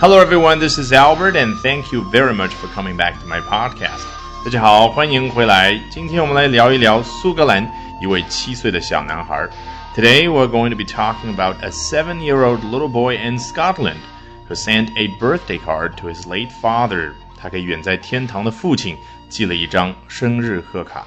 [0.00, 3.40] Hello everyone, this is Albert, and thank you very much for coming back to my
[3.40, 4.04] podcast.
[4.44, 5.80] 大家好，欢迎回来。
[5.90, 7.66] 今天我们来聊一聊苏格兰
[8.02, 9.48] 一位七岁的小男孩。
[9.94, 14.00] Today we're going to be talking about a seven-year-old little boy in Scotland
[14.48, 17.12] who sent a birthday card to his late father.
[17.40, 18.96] 他给远在天堂的父亲
[19.30, 21.06] 寄了一张生日贺卡。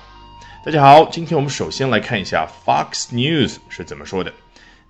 [0.64, 4.34] 大家好，今天我们首先来看一下 Fox News 是怎么说的。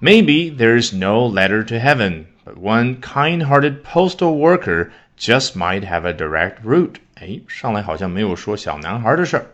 [0.00, 6.05] Maybe there is no letter to heaven, but one kind-hearted postal worker just might have
[6.05, 6.96] a direct route.
[7.14, 9.47] 哎，上来好像没有说小男孩的事儿。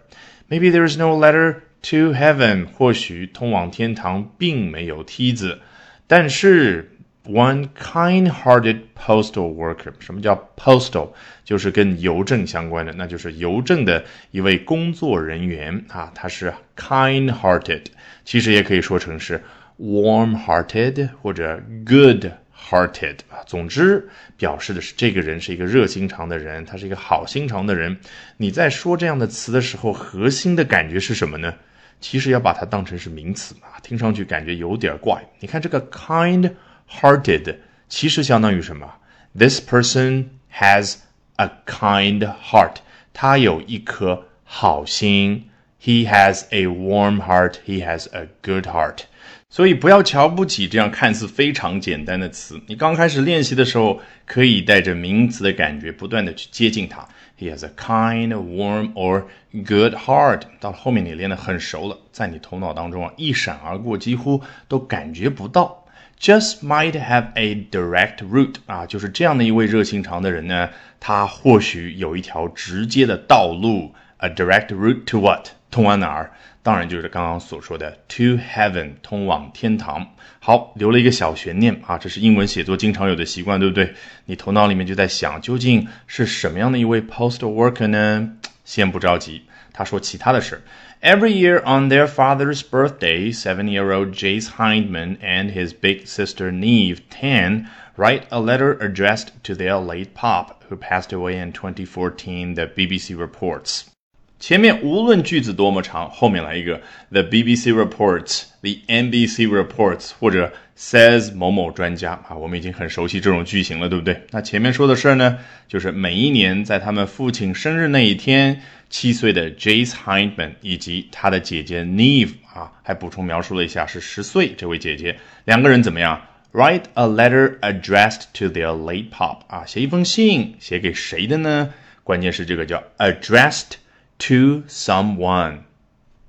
[0.49, 1.57] Maybe there is no letter
[1.91, 5.59] to heaven，或许通往天堂并没有梯子，
[6.07, 6.93] 但是
[7.27, 11.11] one kind-hearted postal worker，什么叫 postal？
[11.45, 17.83] 就是跟邮政相关的，那就是邮政的一位工作人员啊，他是 kind-hearted，
[18.25, 19.43] 其实也可以说成是。
[19.79, 27.97] Warm-hearted 或者 good-hearted 啊，总之表示的是这个人是一个热心肠的人，他是一个好心肠的人。
[28.37, 31.55] 你在说这样的词的时候，核心的感觉是什么呢？
[32.01, 35.21] 其实要把它当成是名词啊，听上去感觉有点怪。
[35.41, 37.57] 你看这个 kind-hearted，
[37.89, 38.95] 其实相当于什么
[39.37, 40.97] ？This person has
[41.37, 42.77] a kind heart，
[43.13, 45.51] 他有一颗好心。
[45.81, 47.55] He has a warm heart.
[47.65, 49.03] He has a good heart.
[49.51, 52.61] 所以不要瞧不起这样看似非常简单的词。
[52.67, 57.09] 你刚开始练习的时候，可以带着名词的感觉，不断的去接近它。
[57.39, 60.43] He has a kind, warm or good heart。
[60.61, 65.87] 到了后面你练得很熟了，在你头脑当中啊一闪而过，几乎都感觉不到。
[66.21, 70.69] Just might have a direct route 啊，就是这样的一位热心肠的人呢，
[71.01, 73.95] 他或许有一条直接的道路。
[74.19, 75.51] A direct route to what？
[75.78, 76.32] 通往哪儿？
[76.62, 80.16] 当然就是刚刚所说的 to heaven，通往天堂。
[80.40, 83.94] 好，留了一个小悬念啊，这是英文写作经常有的习惯，对不对？
[84.26, 88.38] 你头脑里面就在想，究竟是什么样的一位 postal worker 呢？
[88.64, 89.44] 先不着急，
[89.74, 90.62] 他说其他的事。
[91.02, 97.68] Every year on their father's birthday, seven-year-old Jace Hindman and his big sister Neve Tan
[97.98, 102.56] write a letter addressed to their late pop, who passed away in 2014.
[102.56, 103.90] The BBC reports.
[104.39, 114.23] 前面无论句子多么长，后面来一个 the BBC reports，the NBC reports，或者 says 某某专家啊，我们已经很熟悉这种句型了，对不对？
[114.31, 126.23] 那前面说的事儿呢，就是每一年在他们父亲生日那一天，七岁的 Jace Hindman 以及他的姐姐 Neve 啊，还补充描述了一下是十岁这位姐姐，两个人怎么样
[126.53, 131.71] ？Write a letter addressed to their late pop 啊，写一封信，写给谁的呢？
[132.05, 133.73] 关键是这个叫 addressed。
[134.19, 135.61] To someone，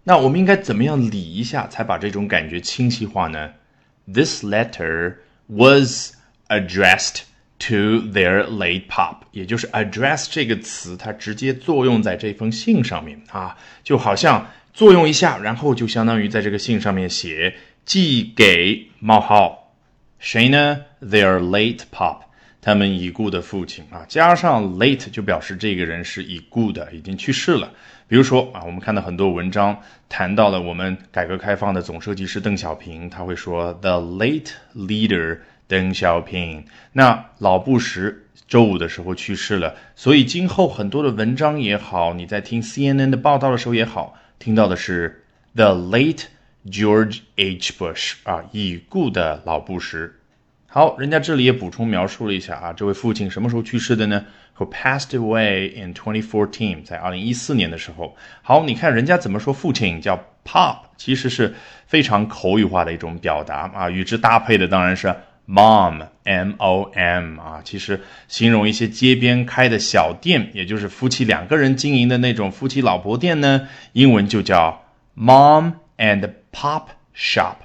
[0.03, 3.51] 那我们应该怎么样理一下，才把这种感觉清晰化呢
[4.11, 5.15] ？This letter
[5.47, 6.13] was
[6.47, 7.21] addressed
[7.59, 19.73] to their late pop，也就是 address 这个词，它直接作用在这封信上面啊，就好像作用一下，然后就相当于在这个信上面写寄给冒号
[20.19, 22.28] 谁呢？Their late pop。
[22.61, 27.71] 他们已故的父亲啊，加上 late 就表示这个人是已故的，已经去世了。
[28.07, 35.37] 比如说啊，我们看到很多文章谈到了我们改革开放的总设计师邓小平，他会说 the late leader
[35.67, 36.65] 邓小平。
[36.91, 45.23] 那老布什周五的时候去世了，所以今后很多的文章也好，你在听 CNN 的报道的时候也好，听到的是
[45.55, 46.23] the late
[46.65, 47.73] George H.
[47.77, 50.11] Bush 啊，已故的老布什。
[50.71, 54.23] 好，人家这里也补充描述了一下啊，这位父亲什么时候去世的呢
[54.55, 58.15] ？Who passed away in 2014，在二零一四年的时候。
[58.43, 61.55] 好，你看人家怎么说父亲叫 Pop，其实是
[61.87, 63.89] 非常口语化的一种表达啊。
[63.89, 65.07] 与之搭配的当然是
[65.47, 67.61] Mom，M O M 啊。
[67.63, 74.83] 其实形容一些街边开的小店，也就是夫妻两个人经营的那种夫妻老婆店呢，英文就叫
[75.17, 76.83] Mom and Pop
[77.15, 77.55] Shop。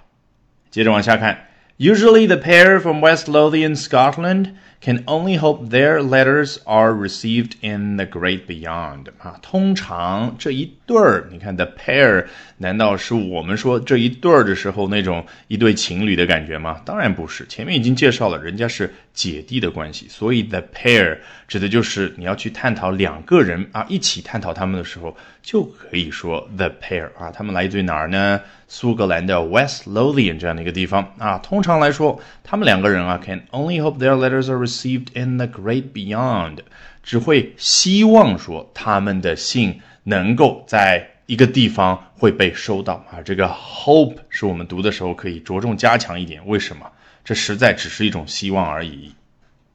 [0.71, 1.49] 接着往下看。
[1.77, 8.05] Usually, the pair from West Lothian, Scotland, can only hope their letters are received in the
[8.05, 9.39] great beyond 啊。
[9.41, 12.27] 通常这一对儿，你看 the pair，
[12.59, 16.83] 难道是我们说这一对儿的时候那种一对情侣的感觉吗？
[16.85, 21.17] 当然不是，前面已经介绍了，人家是姐弟的关系，所以 the pair
[21.49, 27.31] 指的就是你要去探讨两个人啊，一起探讨他们的时候，就可以说 the pair 啊。
[27.31, 28.39] 他们来自于哪儿呢？
[28.67, 31.39] 苏格兰的 West Lothian 这样的一个地方啊。
[31.39, 36.59] 通常来说，他们两个人啊，can only hope their letters are received Received in the great beyond，
[37.05, 43.23] 只会希望说他们的信能够在一个地方会被收到啊。
[43.25, 46.45] 这个 hope 是我们读的时候可以着重加强一点。
[46.47, 46.91] 为什么？
[47.25, 49.13] 这实在只是一种希望而已。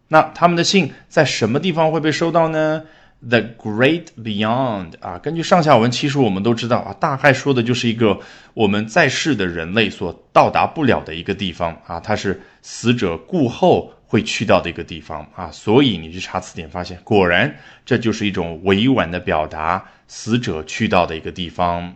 [0.09, 2.83] 那他们的信在什么地方会被收到呢
[3.21, 8.19] ？The great beyond 啊，根据上下文，其实我们都知道啊，大概说的就是一个
[8.53, 21.93] 我们在世的人类所到达不了的一个地方啊，它是死者故后会去到的一个地方啊，所以你去查词典发现，果然这就是一种委婉的表达，死者去到的一个地方。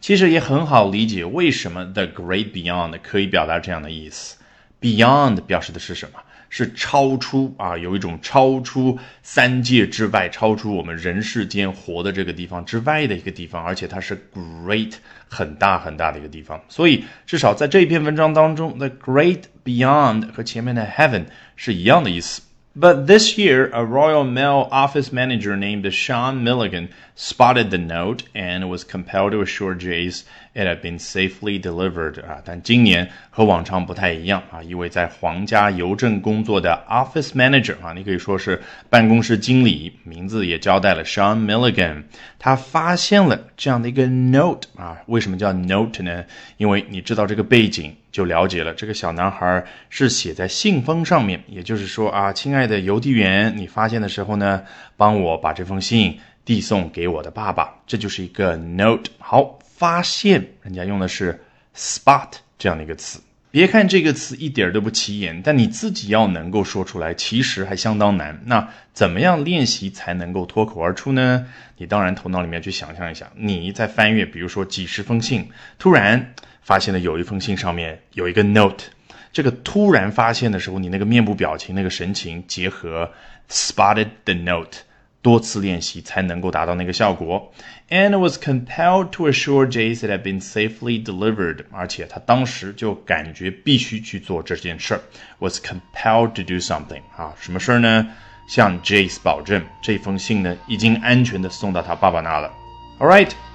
[0.00, 4.36] 其实也很好理解，为什么 the great beyond 可以表达这样的意思。
[4.80, 6.20] Beyond 表示的是什么？
[6.48, 14.92] 是超出啊，有一种超出三界之外，超出我们人世间活的这个地方之外的一个地方，而且它是 great
[15.28, 16.60] 很大很大的一个地方。
[16.68, 21.25] 所以至少在这篇文章当中，the great beyond 和前面的 heaven
[21.55, 22.41] 是一样的意思。
[22.79, 28.83] But this year, a Royal Mail office manager named Sean Milligan spotted the note and was
[28.83, 30.21] compelled to assure Jace
[30.53, 32.23] it had been safely delivered.
[32.23, 38.61] 啊，但今年和往常不太一样啊，一位在皇家邮政工作的 office manager 啊，你可以说是
[38.91, 42.03] 办公室经理，名字也交代了 Sean Milligan，
[42.37, 46.25] 他发现了这样的一个 note 啊，为什么叫 note 呢？
[46.57, 47.95] 因为你知道这个背景。
[48.12, 54.62] 就了解了，这个小男孩是写在信封上面，也就是说啊，亲爱的邮递员，你发现的时候呢，
[54.98, 59.10] 帮我把这封信递送给我的爸爸，这就是一个 note。
[59.18, 61.42] 好，发现人家用的是
[61.74, 62.28] spot
[62.58, 63.18] 这样的一个词，
[63.50, 68.42] 别看这个词一点都不起眼，但你自己要能够说出来，其实还相当难。
[68.44, 71.46] 那怎么样练习才能够脱口而出呢？
[71.78, 75.48] 你当然头脑里面去想象一下，你在翻阅，比如说几十封信，
[75.78, 76.34] 突然。
[76.62, 78.84] 发现了有一封信上面有一个 note，
[79.32, 83.10] 这个突然发现的时候，你那个面部表情、那个神情结合
[83.48, 84.78] spotted the note，
[85.20, 87.52] 多次练习才能够达到那个效果。
[87.90, 95.00] And was compelled to assure Jace it had been safely delivered，而且他当时就感觉必须去做这件事儿。
[95.40, 98.08] Was compelled to do something 啊，什么事儿呢？
[98.48, 102.52] 向 Jace 保证这封信呢已经安全的送到他爸爸那了。
[102.98, 103.30] All right。